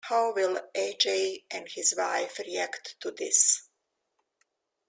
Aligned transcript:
How 0.05 0.33
will 0.33 0.59
Ajay 0.73 1.43
and 1.51 1.69
his 1.69 1.93
wife 1.95 2.39
react 2.39 2.99
to 3.01 3.11
this? 3.11 3.69